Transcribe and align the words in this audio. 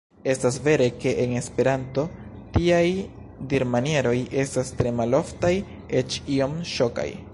Estas 0.27 0.55
vere, 0.67 0.85
ke 1.01 1.11
en 1.25 1.33
Esperanto, 1.41 2.05
tiaj 2.55 2.81
dirmanieroj 3.53 4.17
estas 4.45 4.73
tre 4.81 4.95
maloftaj, 5.03 5.53
eĉ 6.03 6.19
iom 6.39 6.57
ŝokaj. 6.73 7.11